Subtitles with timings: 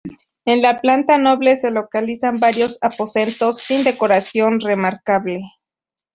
[0.45, 5.41] En la planta noble se localizan varios aposentos sin decoración remarcable.